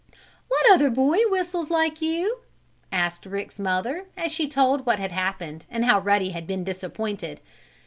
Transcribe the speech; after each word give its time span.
"What 0.47 0.65
other 0.71 0.89
boy 0.89 1.19
whistles 1.29 1.69
like 1.69 2.01
you?" 2.01 2.39
asked 2.91 3.27
Rick's 3.27 3.59
mother, 3.59 4.05
as 4.17 4.31
she 4.31 4.47
told 4.47 4.83
what 4.87 4.97
had 4.97 5.11
happened, 5.11 5.67
and 5.69 5.85
how 5.85 5.99
Ruddy 5.99 6.31
had 6.31 6.47
been 6.47 6.63
disappointed. 6.63 7.39